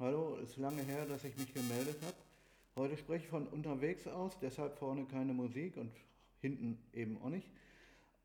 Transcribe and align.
Hallo, 0.00 0.34
ist 0.42 0.56
lange 0.56 0.82
her, 0.82 1.06
dass 1.06 1.22
ich 1.22 1.36
mich 1.36 1.54
gemeldet 1.54 1.96
habe. 2.02 2.16
Heute 2.74 2.96
spreche 2.96 3.26
ich 3.26 3.30
von 3.30 3.46
unterwegs 3.46 4.08
aus, 4.08 4.36
deshalb 4.42 4.76
vorne 4.76 5.04
keine 5.04 5.32
Musik 5.32 5.76
und 5.76 5.92
hinten 6.40 6.76
eben 6.92 7.16
auch 7.22 7.28
nicht. 7.28 7.48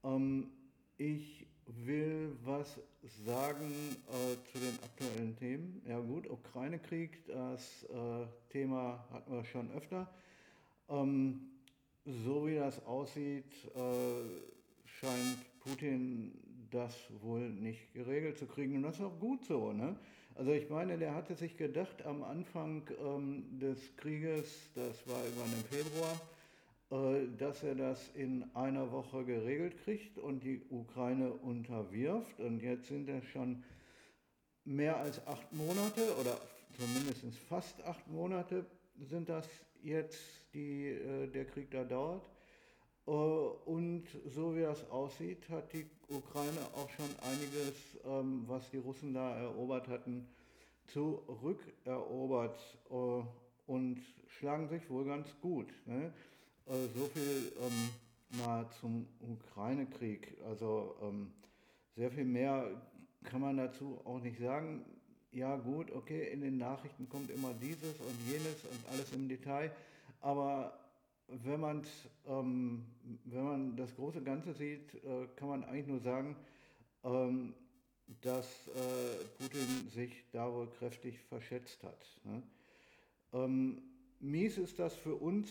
Ähm, 0.04 0.50
ich 0.97 1.46
will 1.68 2.36
was 2.44 2.79
sagen 3.24 3.71
äh, 4.08 4.52
zu 4.52 4.58
den 4.58 4.79
aktuellen 4.84 5.36
Themen. 5.36 5.84
Ja 5.88 6.00
gut, 6.00 6.28
Ukraine-Krieg, 6.28 7.24
das 7.28 7.84
äh, 7.84 8.26
Thema 8.50 9.06
hatten 9.12 9.32
wir 9.32 9.46
schon 9.46 9.70
öfter. 9.74 10.12
Ähm, 10.90 11.52
so 12.04 12.48
wie 12.48 12.56
das 12.56 12.84
aussieht, 12.88 13.54
äh, 13.76 14.88
scheint 14.88 15.60
Putin 15.60 16.48
das 16.72 16.96
wohl 17.22 17.50
nicht 17.50 17.94
geregelt 17.94 18.38
zu 18.38 18.46
kriegen. 18.46 18.76
Und 18.78 18.84
das 18.84 18.96
ist 18.96 19.06
auch 19.06 19.20
gut 19.20 19.44
so. 19.46 19.72
Ne? 19.74 19.96
Also 20.36 20.52
ich 20.52 20.70
meine, 20.70 20.98
der 20.98 21.14
hatte 21.16 21.36
sich 21.36 21.58
gedacht 21.58 22.06
am 22.06 22.24
Anfang 22.24 22.90
ähm, 23.04 23.60
des 23.60 23.96
Krieges, 23.98 24.72
das 24.76 25.08
war 25.08 25.24
irgendwann 25.24 25.54
im 25.54 25.66
Februar, 25.66 26.22
äh, 26.91 27.27
dass 27.38 27.63
er 27.63 27.76
das 27.76 28.10
in 28.16 28.46
einer 28.55 28.91
Woche 28.91 29.26
geregelt 29.26 29.77
kriegt 29.84 30.18
und 30.18 30.44
die 30.44 30.62
Ukraine 30.70 31.32
unterwirft. 31.32 32.40
Und 32.40 32.62
jetzt 32.62 32.88
sind 32.88 33.10
es 33.10 33.26
schon 33.26 33.63
mehr 34.66 34.98
als 34.98 35.26
acht 35.27 35.52
Monate 35.52 36.02
oder 36.20 36.40
zumindest 36.77 37.38
fast 37.48 37.84
acht 37.84 38.08
Monate 38.08 38.66
sind 38.98 39.30
das 39.30 39.48
jetzt, 39.84 40.20
die 40.54 40.88
äh, 40.88 41.27
der 41.27 41.46
Krieg 41.46 41.72
da 41.72 41.84
dauert. 41.84 42.30
Äh, 43.09 43.12
und 43.12 44.04
so 44.27 44.55
wie 44.55 44.62
das 44.62 44.90
aussieht, 44.91 45.49
hat 45.49 45.73
die 45.73 45.86
Ukraine 46.09 46.59
auch 46.76 46.90
schon 46.90 47.09
einiges, 47.27 47.73
ähm, 48.05 48.44
was 48.45 48.70
die 48.70 48.77
Russen 48.77 49.13
da 49.13 49.35
erobert 49.35 49.88
hatten, 49.88 50.27
zurückerobert 50.85 52.59
äh, 52.91 53.23
und 53.66 53.99
schlagen 54.27 54.68
sich 54.70 54.88
wohl 54.90 55.05
ganz 55.05 55.27
gut. 55.41 55.68
Ne? 55.85 56.13
Äh, 56.68 56.87
so 56.96 57.05
viel 57.07 57.52
ähm, 57.60 57.90
mal 58.43 58.70
zum 58.80 59.07
Ukraine-Krieg. 59.21 60.37
Also 60.48 60.96
ähm, 61.02 61.32
sehr 61.96 62.12
viel 62.12 62.26
mehr 62.26 62.80
kann 63.24 63.41
man 63.41 63.57
dazu 63.57 63.99
auch 64.06 64.19
nicht 64.19 64.40
sagen. 64.40 64.85
Ja 65.31 65.56
gut, 65.57 65.91
okay, 65.91 66.31
in 66.31 66.41
den 66.41 66.57
Nachrichten 66.57 67.09
kommt 67.09 67.31
immer 67.31 67.53
dieses 67.53 68.00
und 68.00 68.16
jenes 68.28 68.63
und 68.66 68.91
alles 68.91 69.13
im 69.13 69.28
Detail, 69.28 69.72
aber 70.22 70.88
wenn, 71.44 71.81
ähm, 72.28 72.85
wenn 73.25 73.44
man 73.44 73.75
das 73.75 73.96
große 73.96 74.22
Ganze 74.22 74.53
sieht, 74.53 74.94
äh, 74.96 75.28
kann 75.36 75.50
man 75.50 75.63
eigentlich 75.63 75.88
nur 75.88 76.00
sagen, 76.00 76.36
ähm, 77.03 77.53
dass 78.22 78.68
äh, 78.68 79.25
Putin 79.38 79.90
sich 79.94 80.25
da 80.31 80.52
wohl 80.52 80.68
kräftig 80.68 81.19
verschätzt 81.30 81.84
hat. 81.84 82.19
Ne? 82.24 82.41
Ähm, 83.34 83.81
mies 84.19 84.58
ist 84.58 84.80
das 84.80 84.96
für 84.96 85.16
uns 85.16 85.47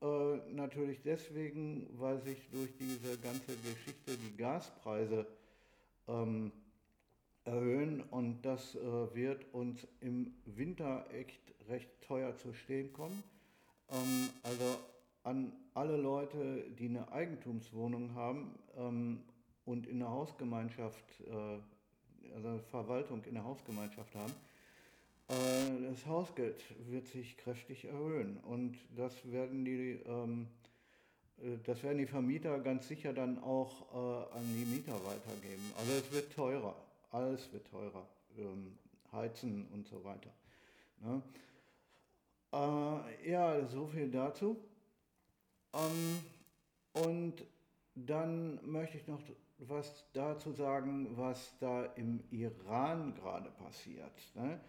äh, 0.00 0.36
natürlich 0.52 1.02
deswegen, 1.02 1.88
weil 1.98 2.20
sich 2.20 2.48
durch 2.50 2.70
diese 2.76 3.18
ganze 3.18 3.56
Geschichte 3.56 4.16
die 4.16 4.36
Gaspreise 4.36 5.26
ähm, 6.06 6.52
erhöhen 7.44 8.02
und 8.10 8.42
das 8.42 8.74
äh, 8.74 9.14
wird 9.14 9.46
uns 9.52 9.86
im 10.00 10.34
Winter 10.44 11.06
echt 11.12 11.40
recht 11.68 11.88
teuer 12.02 12.36
zu 12.36 12.52
stehen 12.52 12.92
kommen. 12.92 13.22
Ähm, 13.90 14.28
also 14.42 14.78
an 15.28 15.52
alle 15.74 15.96
Leute, 15.96 16.64
die 16.78 16.86
eine 16.86 17.12
Eigentumswohnung 17.12 18.14
haben 18.14 18.58
ähm, 18.78 19.20
und 19.66 19.86
in 19.86 19.98
der 19.98 20.08
Hausgemeinschaft, 20.08 21.04
äh, 21.20 22.34
also 22.34 22.58
Verwaltung 22.70 23.22
in 23.24 23.34
der 23.34 23.44
Hausgemeinschaft 23.44 24.14
haben, 24.14 24.32
äh, 25.28 25.90
das 25.90 26.06
Hausgeld 26.06 26.64
wird 26.90 27.06
sich 27.08 27.36
kräftig 27.36 27.84
erhöhen 27.84 28.38
und 28.38 28.78
das 28.96 29.30
werden 29.30 29.66
die, 29.66 30.00
ähm, 30.06 30.48
äh, 31.42 31.58
das 31.64 31.82
werden 31.82 31.98
die 31.98 32.06
Vermieter 32.06 32.58
ganz 32.60 32.88
sicher 32.88 33.12
dann 33.12 33.38
auch 33.42 33.92
äh, 33.92 34.34
an 34.34 34.44
die 34.56 34.64
Mieter 34.64 34.94
weitergeben. 35.04 35.62
Also 35.78 35.92
es 35.92 36.10
wird 36.10 36.32
teurer, 36.32 36.74
alles 37.10 37.52
wird 37.52 37.66
teurer, 37.70 38.06
ähm, 38.38 38.78
Heizen 39.12 39.68
und 39.74 39.86
so 39.86 40.02
weiter. 40.04 40.30
Ne? 41.02 41.22
Äh, 42.50 43.30
ja, 43.30 43.66
so 43.66 43.86
viel 43.86 44.10
dazu. 44.10 44.56
Ähm, 45.74 46.20
und 46.92 47.44
dann 47.94 48.60
möchte 48.70 48.98
ich 48.98 49.06
noch 49.06 49.20
was 49.58 50.04
dazu 50.12 50.52
sagen, 50.52 51.16
was 51.16 51.56
da 51.58 51.84
im 51.96 52.22
Iran 52.30 53.14
gerade 53.14 53.50
passiert. 53.50 54.12
Ne? 54.34 54.60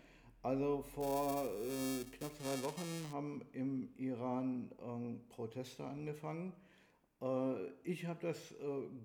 Also 0.41 0.83
vor 0.95 1.45
äh, 1.45 2.03
knapp 2.17 2.35
zwei 2.37 2.63
Wochen 2.63 3.05
haben 3.11 3.41
im 3.53 3.89
Iran 3.97 4.71
äh, 4.79 5.33
Proteste 5.33 5.83
angefangen. 5.83 6.53
Äh, 7.21 7.67
ich 7.83 8.05
habe 8.05 8.19
das 8.27 8.51
äh, 8.53 8.55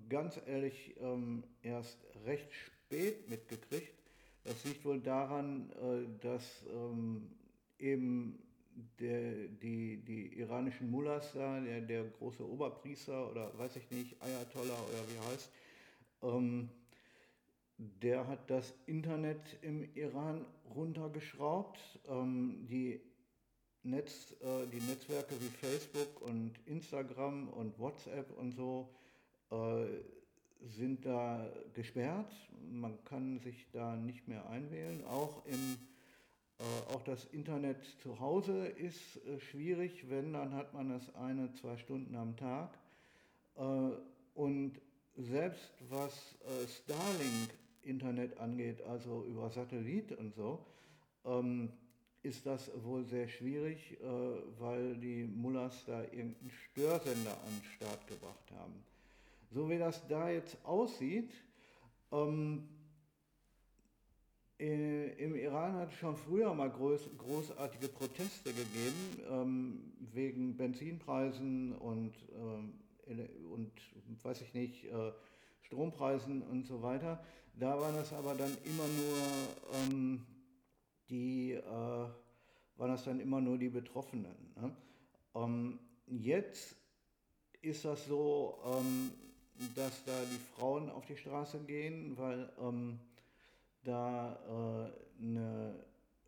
ganz 0.09 0.39
ehrlich 0.45 0.95
ähm, 0.99 1.43
erst 1.61 1.99
recht 2.25 2.51
spät 2.53 3.29
mitgekriegt. 3.29 3.93
Das 4.43 4.63
liegt 4.63 4.85
wohl 4.85 5.01
daran, 5.01 5.71
äh, 5.71 6.23
dass 6.23 6.63
ähm, 6.71 7.29
eben 7.79 8.39
der, 8.99 9.47
die, 9.47 9.97
die 9.97 10.39
iranischen 10.39 10.91
Mullahs 10.91 11.31
da, 11.33 11.59
der, 11.59 11.81
der 11.81 12.03
große 12.03 12.47
Oberpriester 12.47 13.31
oder 13.31 13.57
weiß 13.57 13.75
ich 13.77 13.89
nicht, 13.91 14.21
Ayatollah 14.21 14.73
oder 14.73 15.03
wie 15.09 15.31
heißt, 15.31 15.51
ähm, 16.23 16.69
der 17.77 18.27
hat 18.27 18.49
das 18.49 18.73
Internet 18.85 19.57
im 19.61 19.87
Iran 19.95 20.45
runtergeschraubt. 20.73 21.79
Ähm, 22.07 22.65
die, 22.69 23.01
Netz, 23.83 24.35
äh, 24.41 24.67
die 24.67 24.81
Netzwerke 24.81 25.35
wie 25.39 25.49
Facebook 25.49 26.21
und 26.21 26.53
Instagram 26.65 27.49
und 27.49 27.77
WhatsApp 27.79 28.31
und 28.37 28.53
so 28.53 28.89
äh, 29.51 29.85
sind 30.67 31.05
da 31.05 31.45
gesperrt. 31.73 32.31
Man 32.71 33.03
kann 33.03 33.39
sich 33.39 33.67
da 33.71 33.95
nicht 33.95 34.27
mehr 34.27 34.49
einwählen. 34.49 35.03
Auch 35.05 35.45
im 35.45 35.77
auch 36.93 37.03
das 37.03 37.25
Internet 37.25 37.83
zu 38.01 38.19
Hause 38.19 38.67
ist 38.67 39.17
äh, 39.25 39.39
schwierig, 39.39 40.09
wenn, 40.09 40.33
dann 40.33 40.53
hat 40.53 40.73
man 40.73 40.91
es 40.91 41.13
eine, 41.15 41.51
zwei 41.53 41.77
Stunden 41.77 42.15
am 42.15 42.35
Tag. 42.37 42.77
Äh, 43.57 43.61
und 44.35 44.79
selbst 45.17 45.71
was 45.89 46.35
Starlink-Internet 46.83 48.37
angeht, 48.37 48.81
also 48.81 49.23
über 49.23 49.49
Satellit 49.49 50.11
und 50.11 50.35
so, 50.35 50.65
ähm, 51.23 51.71
ist 52.21 52.45
das 52.45 52.69
wohl 52.83 53.05
sehr 53.05 53.29
schwierig, 53.29 53.97
weil 54.59 54.97
die 54.97 55.23
Mullahs 55.23 55.85
da 55.85 56.01
irgendeinen 56.01 56.49
Störsender 56.49 57.31
an 57.31 57.61
den 57.61 57.63
Start 57.75 58.07
gebracht 58.07 58.51
haben. 58.59 58.73
So 59.51 59.69
wie 59.69 59.77
das 59.77 60.05
da 60.09 60.29
jetzt 60.29 60.57
aussieht, 60.65 61.31
ähm, 62.11 62.67
äh, 62.67 62.74
Im 64.57 65.35
Iran 65.35 65.73
hat 65.73 65.91
es 65.91 65.97
schon 65.97 66.15
früher 66.15 66.53
mal 66.53 66.69
groß, 66.69 67.09
großartige 67.17 67.89
Proteste 67.89 68.53
gegeben, 68.53 69.19
ähm, 69.29 69.93
wegen 70.13 70.55
Benzinpreisen 70.55 71.73
und, 71.73 72.13
äh, 72.31 73.27
und 73.51 73.71
weiß 74.23 74.41
ich 74.41 74.53
nicht, 74.53 74.85
äh, 74.85 75.11
Strompreisen 75.61 76.41
und 76.41 76.65
so 76.65 76.81
weiter. 76.81 77.21
Da 77.53 77.79
waren 77.79 77.95
das 77.95 78.13
aber 78.13 78.33
dann 78.33 78.55
immer 78.63 78.87
nur 78.87 79.93
ähm, 79.93 80.25
die, 81.09 81.51
äh, 81.51 81.61
waren 81.61 82.91
das 82.91 83.03
dann 83.03 83.19
immer 83.19 83.41
nur 83.41 83.57
die 83.57 83.69
Betroffenen. 83.69 84.53
Ne? 84.55 84.75
Ähm, 85.35 85.79
jetzt 86.07 86.77
ist 87.61 87.83
das 87.83 88.05
so, 88.05 88.57
ähm, 88.65 89.11
dass 89.75 90.03
da 90.05 90.13
die 90.31 90.55
Frauen 90.55 90.89
auf 90.89 91.05
die 91.05 91.17
Straße 91.17 91.59
gehen, 91.65 92.17
weil 92.17 92.51
ähm, 92.61 92.99
da 93.85 94.91
äh, 95.19 95.23
eine, 95.23 95.75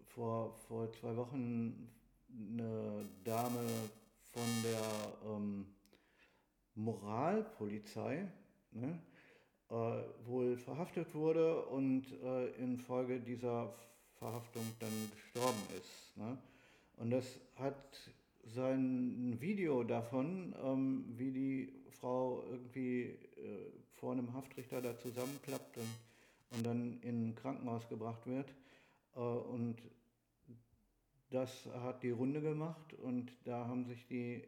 vor, 0.05 0.53
vor 0.67 0.91
zwei 0.93 1.15
Wochen 1.15 1.89
eine 2.29 3.09
Dame 3.23 3.59
von 4.31 4.43
der 4.63 5.31
ähm, 5.31 5.65
Moralpolizei 6.75 8.27
ne, 8.71 8.99
äh, 9.69 9.73
wohl 10.25 10.57
verhaftet 10.57 11.13
wurde 11.15 11.65
und 11.65 12.05
äh, 12.23 12.47
infolge 12.55 13.19
dieser 13.19 13.73
Verhaftung 14.19 14.63
dann 14.79 15.11
gestorben 15.11 15.61
ist. 15.77 16.17
Ne? 16.17 16.37
Und 16.97 17.11
das 17.11 17.39
hat 17.55 18.11
sein 18.43 19.37
Video 19.39 19.83
davon, 19.83 20.55
ähm, 20.63 21.05
wie 21.17 21.31
die 21.31 21.73
Frau 21.99 22.43
irgendwie 22.49 23.01
äh, 23.01 23.71
vor 23.93 24.13
einem 24.13 24.33
Haftrichter 24.33 24.81
da 24.81 24.97
zusammenklappt 24.97 25.77
und 25.77 25.89
und 26.51 26.65
dann 26.65 26.99
in 27.01 27.29
ein 27.29 27.35
Krankenhaus 27.35 27.87
gebracht 27.89 28.25
wird. 28.25 28.49
Äh, 29.15 29.19
und 29.19 29.77
das 31.29 31.65
hat 31.81 32.03
die 32.03 32.11
Runde 32.11 32.41
gemacht 32.41 32.93
und 32.93 33.31
da 33.43 33.67
haben 33.67 33.85
sich 33.85 34.07
die 34.07 34.43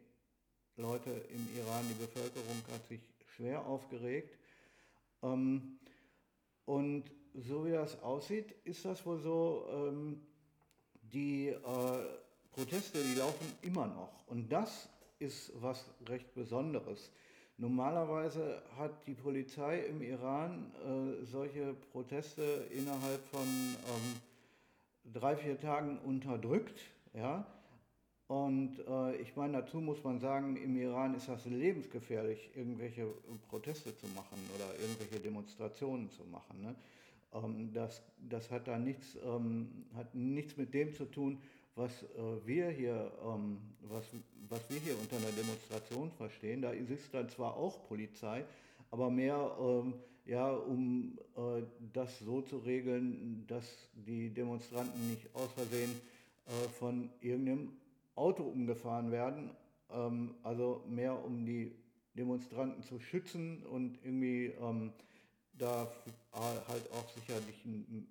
Leute 0.76 1.10
im 1.10 1.46
Iran, 1.58 1.84
die 1.88 2.02
Bevölkerung 2.02 2.56
hat 2.72 2.86
sich 2.86 3.00
schwer 3.36 3.66
aufgeregt. 3.66 4.38
Ähm, 5.22 5.78
und 6.64 7.04
so 7.34 7.66
wie 7.66 7.72
das 7.72 8.02
aussieht, 8.02 8.54
ist 8.64 8.84
das 8.84 9.04
wohl 9.04 9.20
so, 9.20 9.66
ähm, 9.70 10.20
die 11.12 11.48
äh, 11.48 11.58
Proteste, 12.52 13.02
die 13.02 13.18
laufen 13.18 13.46
immer 13.62 13.86
noch. 13.86 14.26
Und 14.26 14.50
das 14.50 14.88
ist 15.18 15.52
was 15.60 15.84
recht 16.08 16.32
Besonderes. 16.34 17.10
Normalerweise 17.60 18.62
hat 18.78 19.06
die 19.06 19.12
Polizei 19.12 19.80
im 19.80 20.00
Iran 20.00 20.72
äh, 20.82 21.26
solche 21.26 21.74
Proteste 21.92 22.42
innerhalb 22.70 23.22
von 23.26 23.42
ähm, 23.46 25.12
drei, 25.12 25.36
vier 25.36 25.60
Tagen 25.60 25.98
unterdrückt. 25.98 26.80
Ja? 27.12 27.46
Und 28.28 28.78
äh, 28.88 29.16
ich 29.16 29.36
meine, 29.36 29.60
dazu 29.60 29.78
muss 29.78 30.02
man 30.02 30.20
sagen, 30.20 30.56
im 30.56 30.74
Iran 30.74 31.14
ist 31.14 31.28
das 31.28 31.44
lebensgefährlich, 31.44 32.48
irgendwelche 32.54 33.06
Proteste 33.50 33.94
zu 33.94 34.06
machen 34.06 34.38
oder 34.54 34.80
irgendwelche 34.80 35.20
Demonstrationen 35.22 36.08
zu 36.08 36.24
machen. 36.24 36.62
Ne? 36.62 36.74
Ähm, 37.34 37.74
das, 37.74 38.02
das 38.26 38.50
hat 38.50 38.68
da 38.68 38.78
nichts, 38.78 39.18
ähm, 39.22 39.84
hat 39.94 40.14
nichts 40.14 40.56
mit 40.56 40.72
dem 40.72 40.94
zu 40.94 41.04
tun, 41.04 41.42
was 41.74 42.04
äh, 42.04 42.46
wir 42.46 42.70
hier, 42.70 43.12
ähm, 43.22 43.58
was, 43.82 44.06
was 44.50 44.68
wir 44.68 44.78
hier 44.80 44.98
unter 44.98 45.16
einer 45.16 45.32
Demonstration 45.32 46.10
verstehen. 46.10 46.62
Da 46.62 46.70
ist 46.70 46.90
es 46.90 47.10
dann 47.10 47.28
zwar 47.28 47.56
auch 47.56 47.86
Polizei, 47.88 48.44
aber 48.90 49.08
mehr 49.08 49.56
ähm, 49.60 49.94
ja, 50.26 50.50
um 50.50 51.18
äh, 51.36 51.62
das 51.92 52.18
so 52.18 52.42
zu 52.42 52.58
regeln, 52.58 53.46
dass 53.46 53.64
die 53.94 54.30
Demonstranten 54.30 55.08
nicht 55.08 55.34
aus 55.34 55.52
Versehen 55.54 55.90
äh, 56.46 56.68
von 56.78 57.10
irgendeinem 57.20 57.72
Auto 58.16 58.42
umgefahren 58.42 59.10
werden. 59.10 59.50
Ähm, 59.90 60.34
also 60.42 60.84
mehr 60.88 61.24
um 61.24 61.46
die 61.46 61.74
Demonstranten 62.14 62.82
zu 62.82 62.98
schützen 62.98 63.64
und 63.66 63.98
irgendwie 64.04 64.46
ähm, 64.60 64.92
da 65.52 65.90
halt 66.32 66.90
auch 66.92 67.08
sicherlich, 67.10 67.64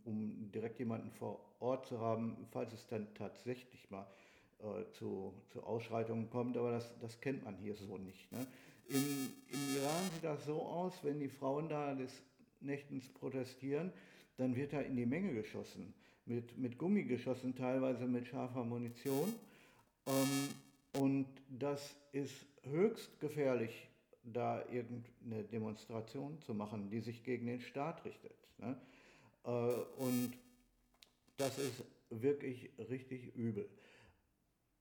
um 0.06 0.52
direkt 0.54 0.80
jemanden 0.80 1.10
vor 1.12 1.40
Ort 1.60 1.88
zu 1.88 2.00
haben, 2.00 2.38
falls 2.52 2.74
es 2.74 2.88
dann 2.88 3.08
tatsächlich 3.16 3.90
mal 3.90 4.06
äh, 4.60 4.92
zu, 4.92 5.34
zu 5.50 5.64
Ausschreitungen 5.64 6.30
kommt, 6.30 6.58
aber 6.58 6.72
das, 6.72 6.98
das 7.00 7.20
kennt 7.22 7.44
man 7.46 7.56
hier 7.58 7.76
so 7.76 7.98
nicht. 7.98 8.32
Ne? 8.32 8.46
Im, 8.90 9.32
Im 9.48 9.76
Iran 9.78 10.10
sieht 10.14 10.24
das 10.24 10.46
so 10.46 10.62
aus, 10.62 10.94
wenn 11.04 11.20
die 11.20 11.30
Frauen 11.30 11.70
da 11.70 11.94
des 11.94 12.12
Nächtens 12.62 13.08
protestieren, 13.10 13.94
dann 14.38 14.56
wird 14.56 14.74
da 14.74 14.82
in 14.82 14.96
die 14.96 15.06
Menge 15.06 15.34
geschossen, 15.34 15.94
mit, 16.26 16.58
mit 16.58 16.78
Gummi 16.78 17.04
geschossen, 17.04 17.56
teilweise 17.56 18.06
mit 18.06 18.28
scharfer 18.28 18.64
Munition. 18.64 19.34
Ähm, 20.06 21.02
und 21.02 21.28
das 21.50 21.96
ist 22.12 22.46
höchst 22.64 23.20
gefährlich 23.20 23.88
da 24.24 24.64
irgendeine 24.72 25.44
Demonstration 25.46 26.40
zu 26.42 26.54
machen, 26.54 26.90
die 26.90 27.00
sich 27.00 27.24
gegen 27.24 27.46
den 27.46 27.62
Staat 27.62 28.04
richtet. 28.06 28.36
Ne? 28.58 28.76
Äh, 29.46 29.50
und 29.50 30.34
das 31.38 31.58
ist 31.58 31.84
wirklich 32.10 32.72
richtig 32.90 33.36
übel. 33.36 33.70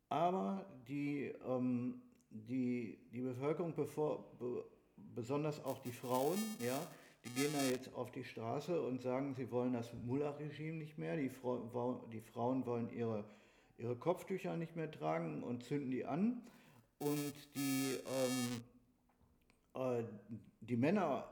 Aber 0.09 0.65
die, 0.89 1.33
ähm, 1.47 2.01
die, 2.31 2.99
die 3.13 3.21
Bevölkerung, 3.21 3.75
bevor, 3.75 4.25
be, 4.39 4.65
besonders 5.15 5.65
auch 5.65 5.79
die 5.81 5.93
Frauen, 5.93 6.39
ja, 6.65 6.81
die 7.25 7.31
gehen 7.31 7.53
da 7.53 7.63
jetzt 7.65 7.93
auf 7.95 8.11
die 8.13 8.25
Straße 8.25 8.81
und 8.81 9.03
sagen, 9.03 9.35
sie 9.35 9.51
wollen 9.51 9.73
das 9.73 9.93
Mullah-Regime 9.93 10.79
nicht 10.79 10.99
mehr. 10.99 11.17
Die, 11.17 11.29
Frau, 11.29 12.05
die 12.13 12.21
Frauen 12.21 12.65
wollen 12.65 12.89
ihre, 12.91 13.25
ihre 13.77 13.97
Kopftücher 13.97 14.57
nicht 14.57 14.77
mehr 14.77 14.91
tragen 14.91 15.43
und 15.43 15.65
zünden 15.65 15.91
die 15.91 16.05
an. 16.05 16.43
Und 16.99 17.35
die, 17.55 17.97
ähm, 18.25 18.63
äh, 19.75 20.05
die 20.61 20.77
Männer 20.77 21.29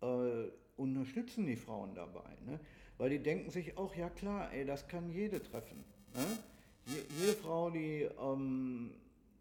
äh, 0.00 0.48
unterstützen 0.76 1.46
die 1.46 1.56
Frauen 1.56 1.94
dabei, 1.94 2.36
ne? 2.46 2.58
weil 2.98 3.10
die 3.10 3.18
denken 3.18 3.50
sich 3.50 3.76
auch, 3.76 3.94
ja 3.94 4.08
klar, 4.08 4.52
ey, 4.52 4.64
das 4.64 4.88
kann 4.88 5.10
jede 5.10 5.42
treffen. 5.42 5.84
Ne? 6.14 6.38
Je, 6.86 7.02
jede 7.18 7.32
Frau, 7.34 7.70
die, 7.70 8.08
ähm, 8.20 8.90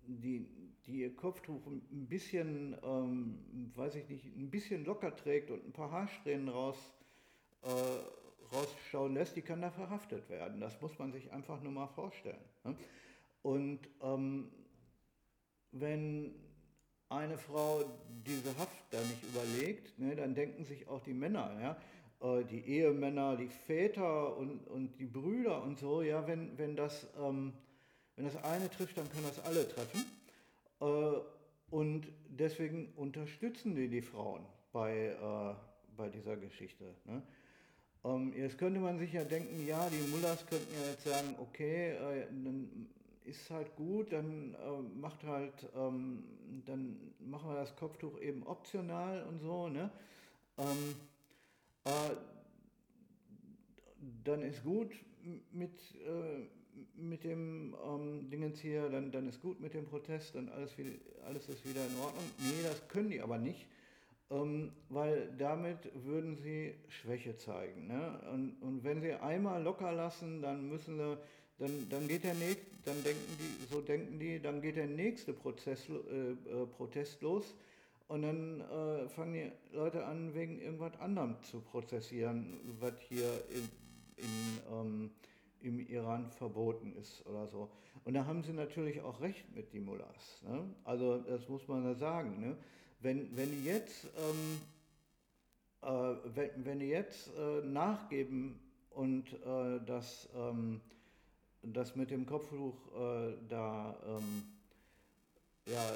die, 0.07 0.45
die 0.86 1.01
ihr 1.01 1.16
Kopftuch 1.16 1.66
ein 1.68 2.07
bisschen, 2.07 2.75
ähm, 2.84 3.40
weiß 3.75 3.95
ich 3.95 4.07
nicht, 4.10 4.25
ein 4.25 4.50
bisschen 4.50 4.86
locker 4.86 5.16
trägt 5.16 5.51
und 5.51 5.66
ein 5.66 5.74
paar 5.74 5.92
Haarsträhnen 5.92 6.50
raus, 6.50 6.78
äh, 7.63 8.56
rausschauen 8.56 9.13
lässt, 9.13 9.36
die 9.36 9.42
kann 9.42 9.62
da 9.62 9.72
verhaftet 9.72 10.30
werden. 10.30 10.60
Das 10.60 10.80
muss 10.81 10.98
man 11.00 11.12
sich 11.12 11.31
einfach 11.31 11.62
nur 11.62 11.72
mal 11.72 11.88
vorstellen. 11.88 12.44
Ne? 12.63 12.75
Und 13.42 13.80
ähm, 14.01 14.50
wenn 15.72 16.34
eine 17.10 17.38
Frau 17.38 17.84
diese 18.25 18.57
Haft 18.57 18.86
da 18.92 19.00
nicht 19.01 19.24
überlegt, 19.24 20.00
ne, 20.00 20.16
dann 20.16 20.34
denken 20.34 20.63
sich 20.66 20.88
auch 20.88 21.01
die 21.01 21.13
Männer, 21.13 21.57
ja, 21.62 21.78
äh, 22.24 22.44
die 22.46 22.66
Ehemänner, 22.66 23.36
die 23.36 23.50
Väter 23.50 24.38
und, 24.38 24.66
und 24.68 24.98
die 25.00 25.06
Brüder 25.06 25.62
und 25.62 25.78
so, 25.78 26.02
ja, 26.02 26.25
wenn, 26.25 26.58
wenn, 26.58 26.75
das, 26.75 27.08
ähm, 27.22 27.54
wenn 28.16 28.25
das 28.25 28.42
eine 28.44 28.70
trifft, 28.70 28.98
dann 28.98 29.12
kann 29.12 29.24
das 29.24 29.44
alle 29.44 29.68
treffen. 29.68 30.06
Äh, 30.80 31.20
und 31.70 32.08
deswegen 32.30 32.94
unterstützen 32.96 33.75
die 33.75 33.90
die 33.90 34.02
Frauen 34.02 34.46
bei, 34.72 35.08
äh, 35.08 35.56
bei 35.98 36.10
dieser 36.10 36.38
Geschichte. 36.38 36.96
Ne? 37.06 37.22
Ähm, 38.06 38.34
jetzt 38.38 38.58
könnte 38.58 38.80
man 38.80 39.00
sich 39.00 39.14
ja 39.14 39.24
denken, 39.24 39.66
ja, 39.68 39.90
die 39.90 40.10
Mullahs 40.10 40.46
könnten 40.46 40.74
ja 40.74 40.92
jetzt 40.92 41.04
sagen, 41.04 41.36
okay, 41.40 41.92
äh, 41.92 42.28
dann 42.31 42.88
ist 43.25 43.50
halt 43.50 43.75
gut, 43.75 44.12
dann 44.12 44.54
äh, 44.54 45.00
macht 45.00 45.24
halt, 45.24 45.54
ähm, 45.75 46.24
dann 46.66 47.14
machen 47.20 47.50
wir 47.50 47.56
das 47.56 47.75
Kopftuch 47.75 48.20
eben 48.20 48.44
optional 48.44 49.24
und 49.24 49.40
so, 49.40 49.70
ne? 49.70 49.90
Ähm, 50.58 50.96
äh, 51.85 52.15
dann 54.24 54.41
ist 54.41 54.63
gut 54.63 54.91
mit, 55.51 55.80
äh, 56.06 56.47
mit 56.95 57.24
dem 57.24 57.75
ähm, 57.85 58.30
Dingens 58.30 58.59
hier, 58.59 58.89
dann, 58.89 59.12
dann 59.12 59.27
ist 59.27 59.41
gut 59.41 59.59
mit 59.59 59.74
dem 59.74 59.85
Protest, 59.85 60.35
dann 60.35 60.50
alles, 60.50 60.71
alles 61.25 61.50
ist 61.50 61.68
wieder 61.68 61.85
in 61.85 61.95
Ordnung. 61.97 62.24
Nee, 62.39 62.63
das 62.63 62.88
können 62.88 63.09
die 63.09 63.21
aber 63.21 63.38
nicht, 63.38 63.68
ähm, 64.30 64.71
weil 64.89 65.31
damit 65.38 65.89
würden 66.06 66.35
sie 66.38 66.75
Schwäche 66.88 67.38
zeigen. 67.38 67.88
Ne? 67.88 68.19
Und, 68.31 68.62
und 68.62 68.83
wenn 68.83 69.01
sie 69.01 69.13
einmal 69.13 69.62
locker 69.62 69.91
lassen, 69.91 70.41
dann 70.41 70.68
müssen 70.69 70.97
sie 70.97 71.18
dann, 71.59 71.88
dann 71.89 72.07
geht 72.07 72.24
der 72.24 72.33
nächste, 72.33 72.65
dann 72.83 73.03
denken 73.03 73.38
die, 73.39 73.65
so 73.71 73.81
denken 73.81 74.19
die, 74.19 74.41
dann 74.41 74.62
geht 74.62 74.75
der 74.75 74.88
nächste 74.88 75.33
Prozess, 75.33 75.88
äh, 75.88 76.31
äh, 76.31 76.65
Protest 76.65 77.21
los 77.21 77.56
und 78.13 78.21
dann 78.21 78.62
äh, 78.62 79.10
fangen 79.10 79.33
die 79.33 79.75
Leute 79.75 80.06
an, 80.06 80.36
wegen 80.36 80.62
irgendwas 80.62 80.95
anderem 81.00 81.36
zu 81.42 81.62
prozessieren, 81.62 82.60
was 82.80 82.94
hier 83.10 83.44
in, 83.50 83.68
in, 84.18 84.60
ähm, 84.71 85.12
im 85.62 85.80
Iran 85.80 86.30
verboten 86.30 86.94
ist 86.94 87.25
oder 87.25 87.48
so. 87.48 87.71
Und 88.06 88.13
da 88.13 88.27
haben 88.27 88.43
sie 88.43 88.53
natürlich 88.53 89.01
auch 89.01 89.20
recht 89.20 89.43
mit 89.55 89.74
die 89.74 89.79
Mullahs. 89.79 90.43
Ne? 90.43 90.63
Also 90.84 91.22
das 91.22 91.50
muss 91.50 91.67
man 91.67 91.86
da 91.86 91.96
sagen. 91.96 92.39
Ne? 92.39 92.55
Wenn, 93.00 93.36
wenn 93.36 93.50
die 93.50 93.65
jetzt, 93.65 94.05
ähm, 94.15 94.62
äh, 95.82 96.15
wenn, 96.36 96.65
wenn 96.65 96.79
die 96.82 96.89
jetzt 96.89 97.32
äh, 97.36 97.65
nachgeben 97.65 98.60
und 98.91 99.34
äh, 99.43 99.79
das 99.88 100.29
ähm, 100.36 100.82
das 101.63 101.96
mit 101.96 102.12
dem 102.12 102.25
Kopftuch 102.27 102.75
äh, 102.96 103.34
da, 103.50 103.96
ähm, 104.05 104.43
ja, 105.65 105.91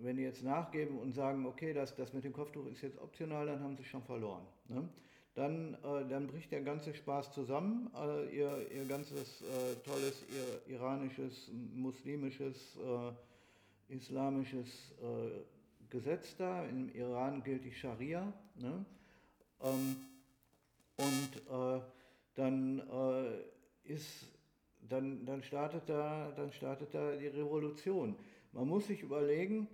wenn 0.00 0.16
die 0.16 0.22
jetzt 0.22 0.42
nachgeben 0.42 0.98
und 0.98 1.12
sagen, 1.14 1.46
okay, 1.46 1.72
das, 1.72 1.94
das 1.94 2.12
mit 2.12 2.24
dem 2.24 2.32
Kopftuch 2.32 2.66
ist 2.66 2.82
jetzt 2.82 2.98
optional, 3.00 3.46
dann 3.46 3.60
haben 3.60 3.76
sie 3.76 3.84
schon 3.84 4.02
verloren. 4.02 4.46
Ne? 4.68 4.88
Dann, 5.34 5.74
äh, 5.74 6.08
dann 6.08 6.26
bricht 6.26 6.52
der 6.52 6.62
ganze 6.62 6.94
Spaß 6.94 7.32
zusammen. 7.32 7.90
Äh, 7.94 8.36
ihr, 8.36 8.70
ihr 8.70 8.84
ganzes 8.84 9.42
äh, 9.42 9.76
tolles 9.84 10.22
ihr, 10.28 10.74
iranisches, 10.74 11.50
muslimisches, 11.74 12.76
äh, 12.76 13.94
islamisches 13.94 14.92
äh, 15.00 15.88
Gesetz 15.88 16.36
da. 16.36 16.64
Im 16.64 16.94
Iran 16.94 17.42
gilt 17.42 17.64
die 17.64 17.72
Scharia. 17.72 18.32
Ne? 18.56 18.84
Ähm, 19.62 19.96
und 20.96 21.42
dann 22.34 22.82
ist 23.84 24.26
dann, 24.88 25.24
dann, 25.24 25.42
startet 25.42 25.88
da, 25.88 26.30
dann 26.36 26.52
startet 26.52 26.94
da 26.94 27.16
die 27.16 27.28
Revolution. 27.28 28.14
Man 28.52 28.68
muss 28.68 28.86
sich 28.86 29.02
überlegen 29.02 29.66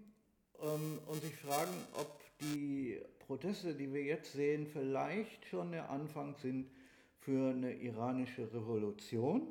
ähm, 0.62 0.98
und 1.06 1.20
sich 1.20 1.34
fragen, 1.34 1.72
ob 1.94 2.20
die 2.40 3.00
Proteste, 3.26 3.74
die 3.74 3.92
wir 3.92 4.02
jetzt 4.04 4.32
sehen, 4.32 4.66
vielleicht 4.66 5.44
schon 5.46 5.72
der 5.72 5.90
Anfang 5.90 6.36
sind 6.36 6.70
für 7.18 7.50
eine 7.50 7.74
iranische 7.74 8.52
Revolution, 8.54 9.48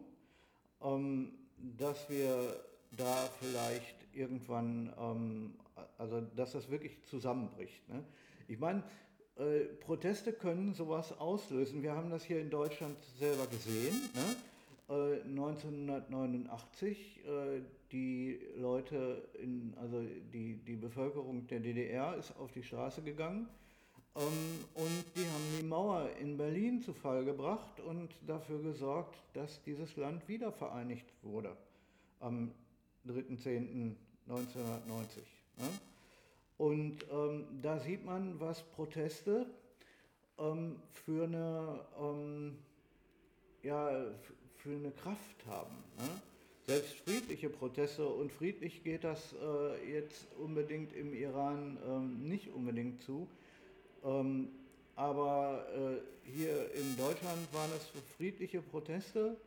ähm, 0.81 1.33
dass 1.77 2.09
wir 2.09 2.63
da 2.95 3.29
vielleicht 3.39 3.95
irgendwann, 4.13 4.93
ähm, 4.97 5.53
also 5.97 6.21
dass 6.21 6.53
das 6.53 6.69
wirklich 6.69 7.03
zusammenbricht. 7.03 7.87
Ne? 7.89 8.03
Ich 8.47 8.59
meine, 8.59 8.81
äh, 9.35 9.65
Proteste 9.65 10.31
können 10.31 10.73
sowas 10.73 11.11
auslösen. 11.19 11.83
Wir 11.83 11.91
haben 11.91 12.09
das 12.09 12.23
hier 12.23 12.39
in 12.39 12.49
Deutschland 12.49 12.97
selber 13.19 13.45
gesehen. 13.47 13.93
Ne? 14.15 14.35
1989 14.89 17.25
äh, 17.25 17.61
die 17.91 18.39
Leute, 18.55 19.27
in, 19.41 19.73
also 19.77 20.01
die, 20.33 20.57
die 20.65 20.75
Bevölkerung 20.75 21.47
der 21.47 21.59
DDR 21.59 22.15
ist 22.15 22.35
auf 22.37 22.51
die 22.51 22.63
Straße 22.63 23.01
gegangen 23.01 23.47
Ähm, 24.17 24.65
und 24.73 25.05
die 25.15 25.25
haben 25.25 25.43
die 25.59 25.63
Mauer 25.63 26.09
in 26.19 26.37
Berlin 26.37 26.81
zu 26.81 26.93
Fall 26.93 27.23
gebracht 27.23 27.79
und 27.81 28.09
dafür 28.25 28.63
gesorgt, 28.63 29.15
dass 29.33 29.61
dieses 29.63 29.95
Land 29.95 30.27
wieder 30.27 30.51
vereinigt 30.51 31.05
wurde 31.21 31.55
am 32.19 32.51
3.10.1990. 33.07 33.95
Ne? 35.57 35.69
Und 36.57 36.97
ähm, 37.11 37.45
da 37.61 37.77
sieht 37.77 38.03
man, 38.03 38.39
was 38.39 38.63
Proteste 38.63 39.45
ähm, 40.39 40.81
für, 41.05 41.25
eine, 41.25 41.85
ähm, 42.01 42.57
ja, 43.61 44.07
für 44.57 44.71
eine 44.75 44.91
Kraft 44.91 45.45
haben. 45.47 45.75
Ne? 45.97 46.21
Selbst 46.67 46.95
friedliche 47.05 47.49
Proteste 47.49 48.05
und 48.05 48.31
friedlich 48.31 48.83
geht 48.83 49.03
das 49.03 49.33
äh, 49.33 49.93
jetzt 49.93 50.27
unbedingt 50.37 50.93
im 50.93 51.13
Iran 51.13 51.77
ähm, 51.87 52.27
nicht 52.27 52.49
unbedingt 52.53 53.01
zu. 53.03 53.27
Ähm, 54.03 54.49
aber 54.97 55.65
äh, 55.73 56.29
hier 56.29 56.73
in 56.73 56.97
Deutschland 56.97 57.53
waren 57.53 57.69
es 57.77 57.87
friedliche 58.17 58.61
Proteste 58.61 59.37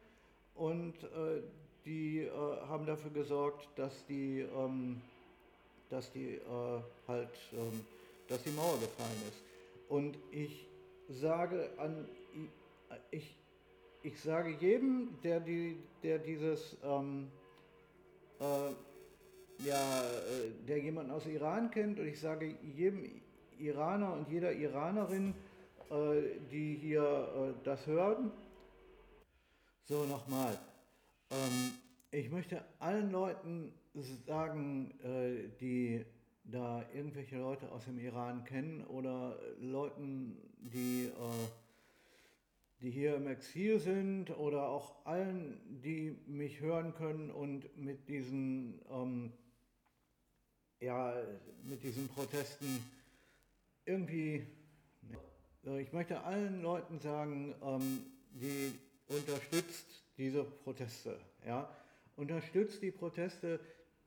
und 0.55 0.95
äh, 1.03 1.43
die 1.85 2.21
äh, 2.21 2.31
haben 2.69 2.87
dafür 2.87 3.11
gesorgt, 3.11 3.69
dass 3.77 4.07
die, 4.07 4.41
ähm, 4.41 5.01
dass 5.91 6.11
die 6.13 6.37
äh, 6.37 6.81
halt, 7.09 7.29
ähm, 7.53 7.85
dass 8.29 8.43
die 8.45 8.51
Mauer 8.51 8.79
gefallen 8.79 9.23
ist. 9.29 9.43
Und 9.89 10.17
ich 10.31 10.67
sage 11.09 11.71
an, 11.79 12.07
ich, 13.11 13.35
ich 14.03 14.21
sage 14.21 14.51
jedem, 14.61 15.19
der, 15.23 15.41
die, 15.41 15.77
der 16.03 16.19
dieses, 16.19 16.77
ähm, 16.83 17.29
äh, 18.41 19.65
ja, 19.65 20.03
äh, 20.03 20.51
der 20.67 20.79
jemanden 20.79 21.11
aus 21.11 21.27
Iran 21.27 21.71
kennt, 21.71 21.99
und 21.99 22.07
ich 22.07 22.21
sage 22.21 22.57
jedem 22.75 23.21
Iraner 23.59 24.15
und 24.15 24.29
jeder 24.29 24.53
Iranerin, 24.53 25.35
äh, 25.91 26.23
die 26.51 26.77
hier 26.77 27.03
äh, 27.03 27.65
das 27.65 27.87
hören, 27.87 28.31
so 29.85 30.05
nochmal. 30.05 30.59
Ähm, 31.31 31.73
ich 32.11 32.31
möchte 32.31 32.65
allen 32.79 33.11
Leuten 33.11 33.73
sagen, 34.27 34.95
äh, 35.03 35.49
die 35.61 36.05
da 36.45 36.85
irgendwelche 36.95 37.39
Leute 37.39 37.71
aus 37.71 37.85
dem 37.85 37.99
Iran 37.99 38.45
kennen 38.45 38.85
oder 38.87 39.39
Leuten, 39.61 40.37
die, 40.59 41.07
äh, 41.07 41.49
die 42.81 42.91
hier 42.91 43.17
im 43.17 43.27
Exil 43.27 43.79
sind 43.79 44.31
oder 44.31 44.69
auch 44.69 45.05
allen, 45.05 45.61
die 45.83 46.17
mich 46.27 46.61
hören 46.61 46.95
können 46.95 47.31
und 47.31 47.77
mit 47.77 48.09
diesen, 48.09 48.81
ähm, 48.91 49.33
ja, 50.81 51.15
mit 51.63 51.83
diesen 51.83 52.09
Protesten 52.09 52.83
irgendwie, 53.85 54.47
äh, 55.67 55.83
ich 55.83 55.93
möchte 55.93 56.23
allen 56.23 56.63
Leuten 56.63 56.99
sagen, 56.99 57.55
ähm, 57.63 58.05
die 58.31 58.73
unterstützt 59.09 60.05
diese 60.17 60.45
Proteste, 60.45 61.19
ja, 61.47 61.69
unterstützt 62.17 62.83
die 62.83 62.93
Proteste, 62.93 63.61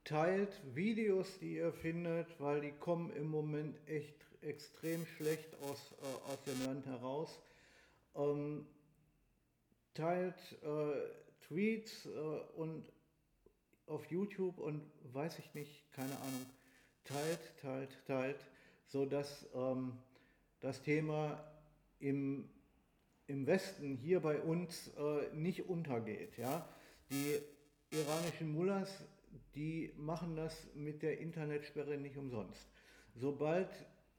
teilt 0.03 0.61
Videos, 0.75 1.39
die 1.39 1.55
ihr 1.57 1.71
findet, 1.73 2.27
weil 2.39 2.61
die 2.61 2.71
kommen 2.71 3.11
im 3.11 3.29
Moment 3.29 3.77
echt 3.87 4.15
extrem 4.41 5.05
schlecht 5.05 5.55
aus, 5.61 5.93
äh, 6.01 6.31
aus 6.31 6.41
dem 6.43 6.65
Land 6.65 6.85
heraus. 6.85 7.39
Ähm, 8.15 8.65
teilt 9.93 10.35
äh, 10.63 11.45
Tweets 11.47 12.05
äh, 12.05 12.09
und 12.55 12.91
auf 13.87 14.05
YouTube 14.05 14.59
und 14.59 14.81
weiß 15.11 15.39
ich 15.39 15.53
nicht, 15.53 15.91
keine 15.91 16.15
Ahnung, 16.17 16.45
teilt, 17.03 17.39
teilt, 17.61 18.05
teilt, 18.05 18.47
sodass 18.87 19.47
ähm, 19.53 19.93
das 20.61 20.81
Thema 20.81 21.43
im, 21.99 22.49
im 23.27 23.45
Westen 23.45 23.97
hier 23.97 24.19
bei 24.21 24.39
uns 24.39 24.89
äh, 24.97 25.35
nicht 25.35 25.67
untergeht. 25.67 26.37
Ja? 26.37 26.67
Die 27.09 27.39
iranischen 27.91 28.51
Mullahs 28.53 29.03
die 29.55 29.93
machen 29.97 30.35
das 30.35 30.67
mit 30.73 31.01
der 31.03 31.19
Internetsperre 31.19 31.97
nicht 31.97 32.17
umsonst. 32.17 32.67
Sobald 33.15 33.69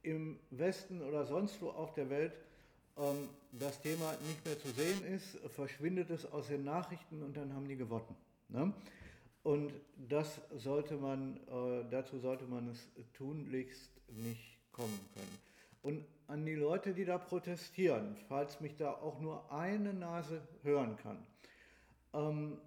im 0.02 0.38
Westen 0.50 1.02
oder 1.02 1.24
sonst 1.24 1.60
wo 1.60 1.70
auf 1.70 1.92
der 1.94 2.10
Welt 2.10 2.32
ähm, 2.96 3.28
das 3.52 3.80
Thema 3.80 4.12
nicht 4.28 4.44
mehr 4.44 4.58
zu 4.58 4.68
sehen 4.70 5.04
ist, 5.04 5.38
verschwindet 5.50 6.10
es 6.10 6.30
aus 6.30 6.48
den 6.48 6.64
Nachrichten 6.64 7.22
und 7.22 7.36
dann 7.36 7.52
haben 7.54 7.68
die 7.68 7.76
gewonnen. 7.76 8.16
Ne? 8.48 8.72
Und 9.42 9.72
das 10.08 10.40
sollte 10.56 10.96
man, 10.96 11.36
äh, 11.48 11.84
dazu 11.90 12.18
sollte 12.18 12.44
man 12.44 12.68
es 12.68 12.88
tunlichst 13.12 13.90
nicht 14.08 14.58
kommen 14.72 14.98
können. 15.14 15.38
Und 15.82 16.04
an 16.28 16.46
die 16.46 16.54
Leute, 16.54 16.94
die 16.94 17.04
da 17.04 17.18
protestieren, 17.18 18.16
falls 18.28 18.60
mich 18.60 18.76
da 18.76 18.92
auch 18.92 19.20
nur 19.20 19.52
eine 19.52 19.92
Nase 19.92 20.40
hören 20.62 20.96
kann, 20.96 21.26
ähm, 22.14 22.58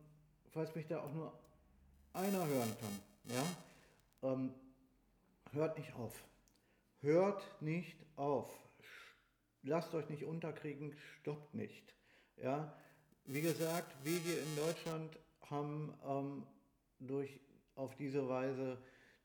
falls 0.52 0.76
mich 0.76 0.86
da 0.86 1.02
auch 1.02 1.12
nur 1.14 1.34
einer 2.14 2.46
hören 2.46 2.76
kann, 2.80 3.36
ja, 3.36 4.30
ähm, 4.30 4.54
hört 5.52 5.78
nicht 5.78 5.94
auf. 5.96 6.14
Hört 7.02 7.44
nicht 7.62 7.98
auf. 8.16 8.52
Lasst 9.64 9.94
euch 9.94 10.10
nicht 10.10 10.24
unterkriegen, 10.24 10.96
stoppt 11.22 11.54
nicht. 11.54 11.94
Ja, 12.38 12.74
wie 13.26 13.42
gesagt, 13.42 13.96
wir 14.04 14.18
hier 14.20 14.42
in 14.42 14.56
Deutschland 14.56 15.18
haben 15.50 15.94
ähm, 16.08 16.44
durch, 17.00 17.40
auf 17.76 17.96
diese 17.96 18.28
Weise 18.30 18.78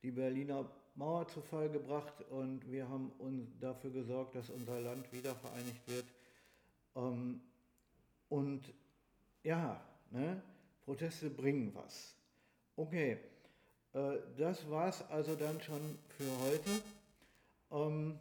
die 0.03 0.11
Berliner 0.11 0.69
Mauer 0.95 1.27
zu 1.29 1.41
Fall 1.41 1.71
gebracht 1.71 2.21
und 2.31 2.71
wir 2.71 2.89
haben 2.89 3.13
uns 3.19 3.59
dafür 3.59 3.91
gesorgt, 3.91 4.35
dass 4.35 4.51
unser 4.51 4.81
Land 4.81 5.11
wieder 5.13 5.35
vereinigt 5.35 5.89
wird. 5.89 6.05
Ähm, 6.97 7.41
und 8.29 8.75
ja, 9.43 9.81
ne, 10.11 10.43
Proteste 10.85 11.31
bringen 11.31 11.75
was. 11.75 12.15
Okay, 12.77 13.19
äh, 13.93 14.19
das 14.37 14.69
war's 14.71 15.09
also 15.11 15.35
dann 15.35 15.61
schon 15.61 15.99
für 16.09 16.31
heute. 16.45 16.71
Ähm, 17.71 18.19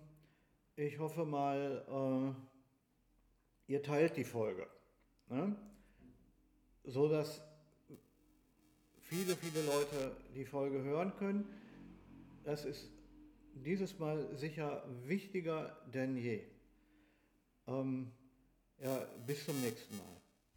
ich 0.81 0.97
hoffe 0.97 1.25
mal, 1.25 2.35
äh, 3.67 3.71
ihr 3.71 3.83
teilt 3.83 4.17
die 4.17 4.23
Folge, 4.23 4.67
ne? 5.29 5.55
so 6.83 7.07
dass 7.07 7.41
viele, 8.97 9.35
viele 9.35 9.63
Leute 9.65 10.15
die 10.35 10.45
Folge 10.45 10.81
hören 10.81 11.13
können. 11.17 11.47
Das 12.43 12.65
ist 12.65 12.89
dieses 13.53 13.99
Mal 13.99 14.35
sicher 14.35 14.83
wichtiger 15.03 15.77
denn 15.93 16.17
je. 16.17 16.41
Ähm, 17.67 18.11
ja, 18.79 19.05
bis 19.27 19.45
zum 19.45 19.61
nächsten 19.61 19.95
Mal. 19.97 20.20